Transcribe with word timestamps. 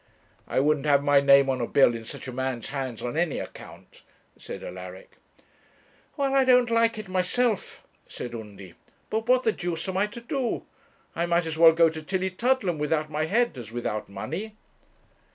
'I 0.47 0.61
wouldn't 0.61 0.87
have 0.87 1.03
my 1.03 1.19
name 1.19 1.47
on 1.47 1.61
a 1.61 1.67
bill 1.67 1.93
in 1.93 2.05
such 2.05 2.27
a 2.27 2.31
man's 2.31 2.69
hands 2.69 3.03
on 3.03 3.15
any 3.15 3.37
account,' 3.37 4.01
said 4.35 4.63
Alaric. 4.63 5.11
'Well, 6.17 6.33
I 6.33 6.43
don't 6.43 6.71
like 6.71 6.97
it 6.97 7.07
myself,' 7.07 7.83
said 8.07 8.33
Undy; 8.33 8.73
'but 9.11 9.29
what 9.29 9.43
the 9.43 9.51
deuce 9.51 9.87
am 9.87 9.97
I 9.97 10.07
to 10.07 10.21
do? 10.21 10.65
I 11.15 11.27
might 11.27 11.45
as 11.45 11.55
well 11.59 11.71
go 11.73 11.87
to 11.91 12.01
Tillietudlem 12.01 12.79
without 12.79 13.11
my 13.11 13.25
head 13.25 13.55
as 13.59 13.71
without 13.71 14.09
money.' 14.09 14.55